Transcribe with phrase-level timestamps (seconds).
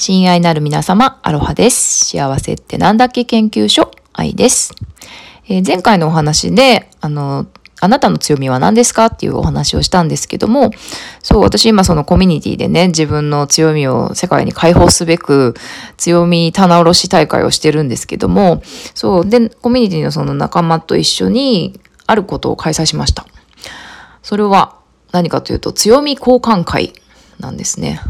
[0.00, 2.06] 親愛なる皆様、アロハです。
[2.06, 4.72] 幸せってなんだっけ研究所、愛です。
[5.48, 7.48] えー前回のお話で、あの、
[7.80, 9.06] あなたの強みは何ですか？
[9.06, 10.70] っていうお話をしたんですけども、
[11.20, 15.54] そう、私今そのコミュニティでね、自分の強みを世界に解放すべく、
[15.96, 18.62] 強み棚卸し大会をしてるんですけども、
[18.94, 23.26] そう、で、コミュニティのその仲間と一緒に、あることを開催しました。
[24.22, 24.76] それは
[25.10, 26.92] 何かというと、強み交換会
[27.40, 28.00] なんですね。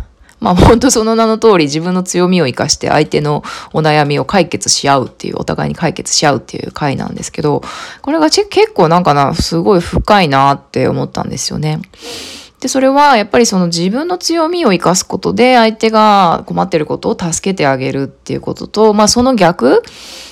[0.41, 7.62] まあ本当その名の通り自分の強みを生かして相手のお悩みを解決し合うっていう、お互いに解決し合うっていう回なんですけど、
[8.03, 11.81] これが結構なんかな、すごい深いなって思ったんですよね。
[12.61, 19.82] で、それはやっぱりその自分の強みを生かすことで相手が困ってることを助けてあげるっていうことと、まあその逆、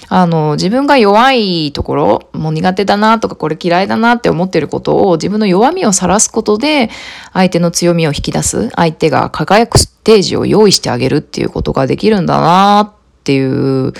[0.09, 6.91] あの、自分が弱いところ、もう苦手だなとかこれ嫌いだなって思ってることを自分の弱みを晒すことで
[7.33, 12.96] 相手の強みを引き出す、相手が輝くステージを用意してあげるっていうことができるんだなっ
[13.27, 13.93] ていう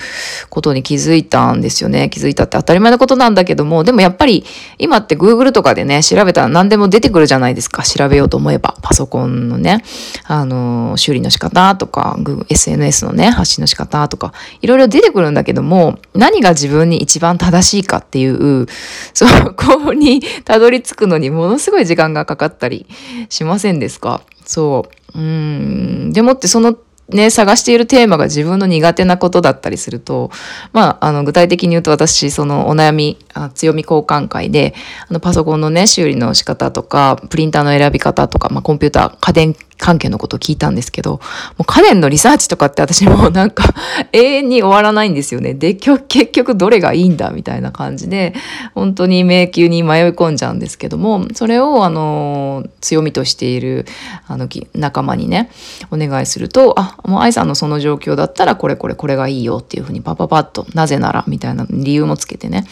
[0.49, 2.09] ことに気づいたんですよね。
[2.09, 4.45] 気づいたって当たり前のことなんだけども、でもやっぱり
[4.77, 7.83] 今って Google とかでね、調べたら何でも出てくるじゃないですか。
[7.83, 8.75] 調べようと思えば。
[8.81, 9.83] パソコンのね、
[10.23, 12.17] あの、修理の仕方とか、
[12.47, 18.67] SNS のね、発信の仕方とか、いろいろ出てくるんだけども、何が自分に一番正しいかっていう、
[19.13, 22.85] そこにたどり着くのにものすごい時間がかかったり
[23.29, 24.21] しませんですか？
[24.45, 25.19] そう。
[25.19, 26.11] うん。
[26.13, 26.77] でもってその
[27.09, 30.29] ね、探しているテーマが自分の苦手なことだったりすると、
[30.73, 34.73] まあ、あの、具体的に言うと私、そのお悩み、あ強み交換会で、
[35.07, 41.19] あの、パソコンのね、修理の仕方とか、プリンターの選び方とか、まあ、コンピューター、家電関係のことを聞いたんですけど、も
[41.59, 43.73] う家電のリサーチとかって私も なんか
[44.11, 45.53] 永遠に終わらないんですよね。
[45.53, 48.33] で、結局どれがいいんだみたいな感じで、
[48.75, 53.85] 本当に迷宮に迷い込んじゃうんですけども、それをあの、強みとしている、
[54.27, 55.49] あの、仲間にね、
[55.91, 62.65] お願いすると、あ、もう愛さんのその状況だったらこれこれこれがいいよっていうふうにパパパッと、なぜならみたいな理由もつけてね、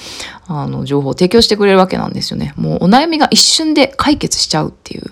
[0.48, 2.54] あの、情報を提供してくれるわけなんですよね。
[2.56, 5.04] もうお悩みが一瞬で解決しちゃうっていう。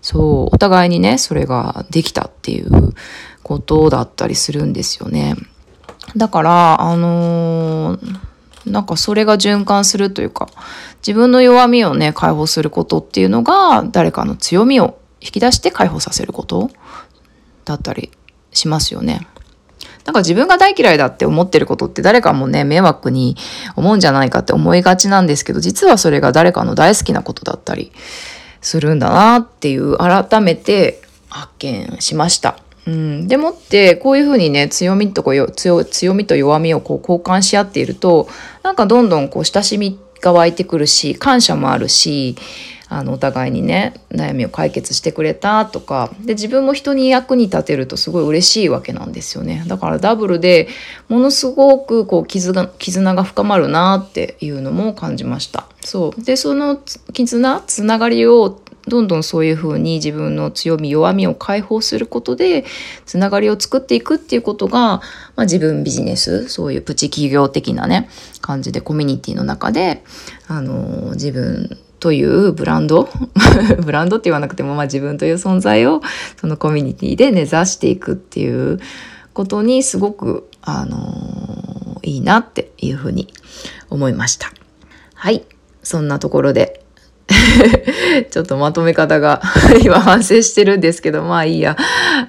[0.00, 2.94] そう、お互いにね、それができたっていう
[3.42, 5.36] ことだったりするんですよね。
[6.16, 8.32] だから、あのー
[8.66, 10.48] なんかそれが循環するというか、
[11.06, 16.70] 自分の弱みをね、解放することっていうのが、誰かの強みを引き出して解放させること
[17.64, 18.10] だったり
[18.52, 19.26] しますよね。
[20.04, 23.36] なんか自分が大嫌いだって思ってることって誰かもね、迷惑に
[23.76, 27.92] 思うんじゃないかって思いがちなんですけど、実はそれが誰かの大好きなことだったり
[28.60, 31.01] するんだなっていう、改めて
[31.32, 32.58] 発見しました。
[32.86, 38.28] うん、でもってこういうふうにね強みとこよ強強みと弱みをこう交換し合っていると
[38.64, 42.36] なんかどんどんこう親しみが湧いてくるし感謝もあるし
[42.88, 49.64] あのお互いにね悩みを解決してくれたとかで自分も人に役に立てるとすごい嬉しいわけなんですよね。
[49.66, 50.68] だからダブルで
[51.08, 55.66] ものすごくこう絆絆が深まるなっていうのも感じました。
[55.80, 56.22] そう。
[56.22, 56.82] でその
[57.14, 62.64] 絆つながりをどんどんそういうふうに自分の強み弱みを解放することで
[63.06, 65.02] つながりを作っていくっていうことが、ま
[65.36, 68.08] あ、自分ビジネスそういうプチ企業的なね
[68.40, 70.02] 感じでコミュニティの中で
[70.48, 73.08] あの自分というブランド
[73.84, 76.02] ブランドって言わなくても、まあ、自分という存在を
[76.40, 78.80] そのコミュニティで根ざしていくっていう
[79.32, 83.32] ことにすごくあのいいなっていうふうに
[83.88, 84.52] 思いました。
[85.14, 85.44] はい
[85.84, 86.81] そんなところで
[88.30, 89.42] ちょっとまとめ方が
[89.84, 91.76] 今反省してるんですけど、まあいいや。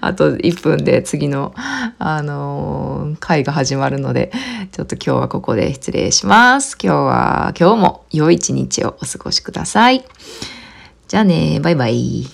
[0.01, 1.53] あと1分で次の、
[1.99, 4.31] あのー回が始まるので、
[4.71, 6.77] ちょっと今日はここで失礼します。
[6.81, 10.03] 今日は、今日も良い一日をお過ごしください。
[11.07, 12.27] じゃあね、バイバイ。